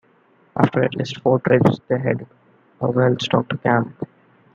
[0.55, 2.25] After at least four trips, they had
[2.79, 3.93] a well stocked camp.